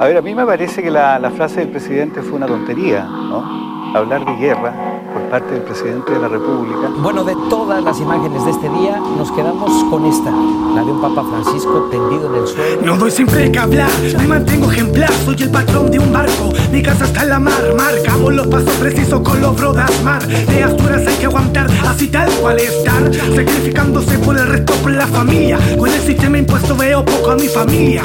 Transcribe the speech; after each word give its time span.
A 0.00 0.06
ver, 0.06 0.16
a 0.16 0.22
mí 0.22 0.32
me 0.32 0.46
parece 0.46 0.80
que 0.80 0.92
la, 0.92 1.18
la 1.18 1.28
frase 1.30 1.58
del 1.58 1.70
presidente 1.70 2.22
fue 2.22 2.34
una 2.34 2.46
tontería, 2.46 3.02
¿no? 3.04 3.92
Hablar 3.96 4.24
de 4.24 4.36
guerra 4.36 4.72
por 5.12 5.22
parte 5.30 5.54
del 5.54 5.62
presidente 5.62 6.12
de 6.12 6.20
la 6.20 6.28
República. 6.28 6.88
Bueno, 6.98 7.24
de 7.24 7.34
todas 7.50 7.82
las 7.82 7.98
imágenes 7.98 8.44
de 8.44 8.50
este 8.52 8.68
día, 8.68 9.00
nos 9.16 9.32
quedamos 9.32 9.72
con 9.90 10.04
esta, 10.04 10.30
la 10.30 10.84
de 10.84 10.92
un 10.92 11.00
Papa 11.00 11.24
Francisco 11.24 11.88
tendido 11.90 12.32
en 12.32 12.42
el 12.42 12.46
suelo. 12.46 12.82
No 12.84 12.96
doy 12.96 13.10
siempre 13.10 13.50
que 13.50 13.58
hablar, 13.58 13.90
me 14.18 14.26
mantengo 14.28 14.70
ejemplar, 14.70 15.10
soy 15.24 15.36
el 15.40 15.50
patrón 15.50 15.90
de 15.90 15.98
un 15.98 16.12
barco, 16.12 16.52
mi 16.70 16.80
casa 16.82 17.04
está 17.06 17.22
en 17.22 17.30
la 17.30 17.40
mar, 17.40 17.74
marcamos 17.76 18.34
los 18.34 18.46
pasos 18.46 18.74
precisos 18.74 19.20
con 19.22 19.40
los 19.40 19.56
brodas 19.56 19.90
mar, 20.04 20.24
de 20.24 20.62
Asturas 20.62 21.06
hay 21.06 21.16
que 21.16 21.26
aguantar, 21.26 21.68
así 21.88 22.06
tal 22.08 22.30
cual 22.40 22.58
estar, 22.58 23.14
sacrificándose 23.34 24.18
por 24.18 24.38
el 24.38 24.46
resto, 24.46 24.74
por 24.74 24.92
la 24.92 25.06
familia, 25.06 25.58
con 25.76 25.88
el 25.88 26.00
sistema 26.00 26.27
impuesto 26.58 26.76
veo 26.76 27.04
poco 27.04 27.30
a 27.30 27.36
mi 27.36 27.46
familia, 27.46 28.04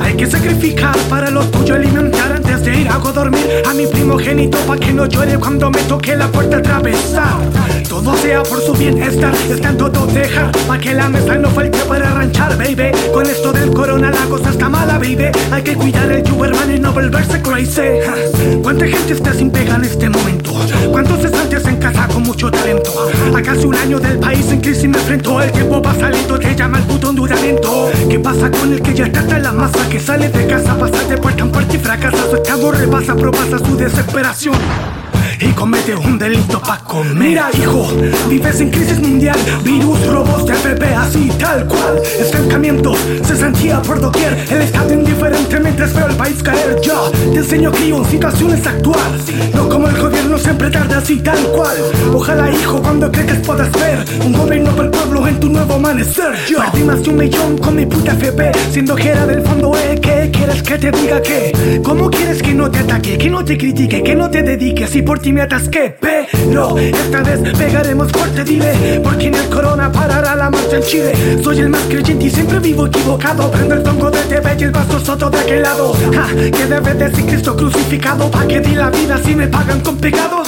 hay 0.00 0.14
que 0.14 0.26
sacrificar 0.26 0.96
para 1.08 1.30
los 1.30 1.50
tuyos 1.50 1.76
alimentar 1.76 2.32
de 2.62 2.80
ir 2.80 2.88
a 2.88 2.98
dormir 2.98 3.62
a 3.68 3.74
mi 3.74 3.86
primogénito 3.86 4.58
pa' 4.66 4.76
que 4.76 4.92
no 4.92 5.06
llore 5.06 5.38
cuando 5.38 5.70
me 5.70 5.80
toque 5.82 6.14
la 6.14 6.28
puerta 6.28 6.58
atravesar, 6.58 7.38
todo 7.88 8.16
sea 8.16 8.42
por 8.42 8.60
su 8.60 8.72
bienestar, 8.74 9.34
está 9.50 9.76
todo 9.76 10.06
dejar, 10.06 10.52
pa' 10.66 10.78
que 10.78 10.94
la 10.94 11.08
mesa 11.08 11.36
no 11.36 11.50
falte 11.50 11.78
para 11.88 12.10
ranchar, 12.10 12.56
baby, 12.56 12.90
con 13.12 13.26
esto 13.26 13.52
del 13.52 13.70
corona 13.70 14.10
la 14.10 14.24
cosa 14.26 14.50
está 14.50 14.68
mala, 14.68 14.98
baby, 14.98 15.30
hay 15.50 15.62
que 15.62 15.74
cuidar 15.74 16.10
el 16.12 16.30
Uberman 16.30 16.74
y 16.74 16.78
no 16.78 16.92
volverse 16.92 17.40
crazy. 17.42 17.82
¿cuánta 18.62 18.86
gente 18.86 19.12
está 19.12 19.32
sin 19.32 19.50
pega 19.50 19.76
en 19.76 19.84
este 19.84 20.08
momento? 20.08 20.52
¿Cuántos 20.90 21.20
cesantes 21.20 21.64
en 21.66 21.76
casa 21.76 22.08
con 22.08 22.22
mucho 22.22 22.50
talento? 22.50 22.90
A 23.34 23.42
casi 23.42 23.66
un 23.66 23.74
año 23.74 23.98
del 23.98 24.18
país 24.18 24.50
en 24.50 24.60
crisis 24.60 24.88
me 24.88 24.98
enfrento 24.98 25.40
El 25.40 25.50
tiempo 25.52 25.82
pasa 25.82 26.08
lento, 26.08 26.38
te 26.38 26.54
llama 26.54 26.78
el 26.78 26.84
puto 26.84 27.10
enduramiento 27.10 27.90
¿Qué 28.08 28.18
pasa 28.18 28.50
con 28.50 28.72
el 28.72 28.80
que 28.80 28.94
ya 28.94 29.06
está 29.06 29.20
hasta 29.20 29.38
la 29.38 29.52
masa? 29.52 29.88
Que 29.88 30.00
sale 30.00 30.28
de 30.28 30.46
casa, 30.46 30.78
pasa 30.78 31.04
de 31.04 31.16
puerta 31.16 31.42
en 31.42 31.50
puerta 31.50 31.74
y 31.74 31.78
fracasa 31.78 32.30
Su 32.30 32.36
estado 32.44 32.72
repasa, 32.72 33.16
propasa 33.16 33.58
su 33.58 33.74
desesperación 33.74 34.54
y 35.40 35.48
comete 35.52 35.94
un 35.94 36.18
delito 36.18 36.60
pa' 36.60 36.78
comer. 36.78 37.14
Mira, 37.14 37.48
hijo, 37.56 37.88
vives 38.28 38.60
en 38.60 38.70
crisis 38.70 38.98
mundial, 38.98 39.38
virus, 39.62 40.06
robos, 40.06 40.44
TPP, 40.44 40.82
así 40.94 41.30
tal 41.38 41.66
cual. 41.66 42.02
Estancamiento, 42.18 42.94
se 43.24 43.34
sentía 43.34 43.80
por 43.80 43.98
doquier, 43.98 44.46
el 44.50 44.60
estado 44.60 44.92
indiferente 44.92 45.58
mientras 45.58 45.94
veo 45.94 46.06
el 46.06 46.16
país 46.16 46.42
caer. 46.42 46.78
Te 46.82 46.90
enseño 47.44 47.70
que 47.72 47.88
en 47.88 48.04
situaciones 48.06 48.66
actuales, 48.66 49.22
no 49.54 49.68
como 49.68 49.86
el 49.86 49.98
gobierno 50.00 50.38
siempre 50.38 50.70
tarda 50.70 50.96
así 50.96 51.18
tal 51.20 51.38
cual. 51.48 51.76
Ojalá, 52.14 52.50
hijo, 52.50 52.80
cuando 52.80 53.12
crees 53.12 53.38
puedas 53.46 53.70
ver 53.72 54.02
un 54.24 54.32
gobierno 54.32 54.70
para 54.70 54.84
el 54.84 54.90
pueblo 54.90 55.28
en 55.28 55.40
tu 55.40 55.50
nuevo 55.50 55.74
amanecer. 55.74 56.34
Yo 56.48 56.58
perdí 56.60 56.84
más 56.84 57.02
de 57.02 57.10
un 57.10 57.16
millón 57.16 57.58
con 57.58 57.76
mi 57.76 57.84
puta 57.84 58.12
FP, 58.12 58.50
siendo 58.70 58.96
que 58.96 59.08
era 59.08 59.26
del 59.26 59.42
fondo, 59.42 59.72
eh, 59.76 59.98
¿qué 60.00 60.30
quieres 60.32 60.62
que 60.62 60.78
te 60.78 60.90
diga 60.90 61.20
que? 61.20 61.80
¿Cómo 61.84 62.08
quieres 62.08 62.42
que 62.42 62.54
no 62.54 62.70
te 62.70 62.78
ataque, 62.78 63.18
que 63.18 63.28
no 63.28 63.44
te 63.44 63.58
critique, 63.58 64.02
que 64.02 64.14
no 64.14 64.30
te 64.30 64.42
dedique 64.42 64.86
si 64.86 65.02
por 65.02 65.18
ti 65.18 65.30
me 65.30 65.42
atasqué? 65.42 65.96
Pero 66.00 66.78
esta 66.78 67.22
vez 67.22 67.40
pegaremos 67.58 68.10
fuerte, 68.10 68.42
dile, 68.44 69.00
porque 69.04 69.26
en 69.26 69.34
el 69.34 69.48
corona 69.50 69.92
parará 69.92 70.34
la 70.34 70.48
marcha 70.48 70.76
en 70.76 70.82
Chile. 70.82 71.12
Soy 71.42 71.58
el 71.58 71.68
más 71.68 71.82
creyente 71.90 72.24
y 72.24 72.30
siempre 72.30 72.58
vivo 72.58 72.86
equivocado. 72.86 73.50
Prendo 73.50 73.74
el 73.74 73.82
tongo 73.82 74.10
de 74.10 74.33
Y 74.56 74.62
el 74.62 74.70
vaso 74.70 75.00
soto 75.00 75.30
de 75.30 75.38
aquel 75.38 75.62
lado. 75.62 75.92
Ja, 76.14 76.28
que 76.28 76.66
debe 76.66 76.94
decir 76.94 77.26
Cristo 77.26 77.56
crucificado, 77.56 78.30
pa' 78.30 78.46
que 78.46 78.60
di 78.60 78.74
la 78.76 78.88
vida 78.88 79.18
si 79.24 79.34
me 79.34 79.48
pagan 79.48 79.80
con 79.80 79.96
pecados. 79.96 80.43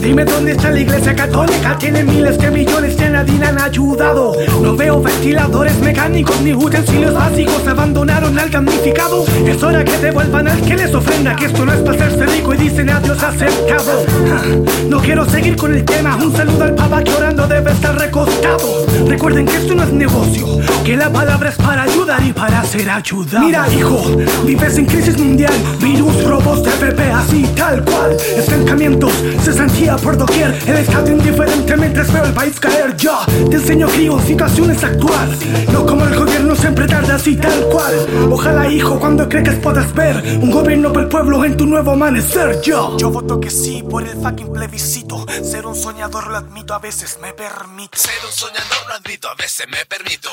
Dime 0.00 0.24
dónde 0.24 0.52
está 0.52 0.70
la 0.70 0.80
iglesia 0.80 1.14
católica, 1.14 1.76
tiene 1.78 2.04
miles 2.04 2.38
de 2.38 2.50
millones 2.50 2.94
que 2.94 3.08
nadie 3.08 3.44
han 3.44 3.60
ayudado. 3.60 4.32
No 4.62 4.76
veo 4.76 5.02
ventiladores 5.02 5.78
mecánicos 5.80 6.40
ni 6.40 6.54
utensilios 6.54 7.14
básicos, 7.14 7.66
abandonaron 7.66 8.38
al 8.38 8.50
damnificado. 8.50 9.24
Es 9.46 9.62
hora 9.62 9.84
que 9.84 9.98
devuelvan 9.98 10.48
al 10.48 10.60
que 10.62 10.76
les 10.76 10.94
ofrenda, 10.94 11.34
que 11.36 11.46
esto 11.46 11.64
no 11.64 11.72
es 11.72 11.80
para 11.80 12.04
hacerse 12.06 12.26
rico 12.26 12.54
y 12.54 12.56
dicen 12.58 12.90
adiós 12.90 13.22
aceptado. 13.22 14.04
No 14.88 15.00
quiero 15.00 15.28
seguir 15.28 15.56
con 15.56 15.74
el 15.74 15.84
tema, 15.84 16.16
un 16.16 16.34
saludo 16.34 16.64
al 16.64 16.74
papa 16.74 17.02
que 17.02 17.12
orando 17.12 17.46
debe 17.46 17.72
estar 17.72 17.98
recostado. 17.98 18.86
Recuerden 19.06 19.44
que 19.44 19.56
esto 19.56 19.74
no 19.74 19.82
es 19.82 19.92
negocio, 19.92 20.46
que 20.82 20.96
la 20.96 21.12
palabra 21.12 21.50
es 21.50 21.56
para 21.56 21.82
ayudar 21.82 22.22
y 22.24 22.32
para 22.32 22.64
ser 22.64 22.88
ayudado. 22.88 23.44
Mira, 23.44 23.66
hijo, 23.72 24.02
vives 24.46 24.78
en 24.78 24.86
crisis 24.86 25.18
mundial, 25.18 25.52
virus, 25.78 26.24
robos, 26.24 26.62
TPP, 26.62 27.00
así 27.14 27.42
tal 27.54 27.84
cual. 27.84 28.16
Estancamientos, 28.36 29.12
se 29.42 29.52
sentía 29.88 29.96
por 29.96 30.16
doquier, 30.16 30.54
el 30.68 30.76
estado 30.76 31.10
indiferente 31.10 31.76
mientras 31.76 32.12
veo 32.12 32.24
el 32.24 32.34
país 32.34 32.60
caer. 32.60 32.96
Yo 32.96 33.18
te 33.50 33.56
enseño 33.56 33.88
crío, 33.88 34.18
situaciones 34.20 34.82
actuales, 34.84 35.38
no 35.72 35.86
como 35.86 36.04
el 36.04 36.14
gobierno 36.14 36.54
siempre 36.54 36.86
tarda 36.86 37.14
así 37.14 37.36
tal 37.36 37.68
cual. 37.70 38.28
Ojalá, 38.30 38.68
hijo, 38.68 38.98
cuando 38.98 39.28
crees 39.28 39.58
puedas 39.60 39.92
ver 39.94 40.16
un 40.16 40.50
gobierno 40.50 40.92
para 40.92 41.04
el 41.04 41.08
pueblo 41.08 41.44
en 41.44 41.56
tu 41.56 41.66
nuevo 41.66 41.92
amanecer. 41.92 42.60
Yo, 42.60 42.96
yo 42.98 43.10
voto 43.10 43.40
que 43.40 43.50
sí 43.50 43.82
por 43.82 44.02
el 44.02 44.16
fucking 44.20 44.52
plebiscito. 44.52 45.24
Ser 45.42 45.66
un 45.66 45.74
soñador 45.74 46.26
lo 46.28 46.36
admito, 46.36 46.74
a 46.74 46.78
veces 46.78 47.18
me 47.20 47.32
permito. 47.32 47.98
Ser 47.98 48.18
un 48.24 48.32
soñador 48.32 48.88
lo 48.88 48.94
admito, 48.94 49.28
a 49.28 49.34
veces 49.34 49.66
me 49.68 49.84
permito. 49.86 50.30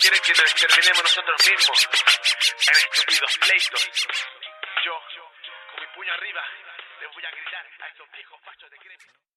Quiere 0.00 0.18
que 0.20 0.32
nos 0.32 0.50
exterminemos 0.52 1.02
nosotros 1.02 1.36
mismos 1.48 1.88
en 2.68 2.76
estúpidos 2.76 3.32
pleitos. 3.40 3.80
Yo, 4.84 4.92
con 5.72 5.80
mi 5.80 5.88
puño 5.96 6.12
arriba, 6.12 6.40
les 7.00 7.14
voy 7.14 7.24
a 7.24 7.30
gritar 7.30 7.66
a 7.80 7.88
estos 7.88 8.10
viejos 8.12 8.40
fachos 8.42 8.70
de 8.70 8.76
gremio. 8.78 9.33